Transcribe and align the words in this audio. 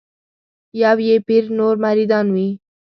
یو 0.83 0.97
یې 1.07 1.15
پیر 1.27 1.43
نور 1.57 1.75
مریدان 1.83 2.27
وي 2.35 2.49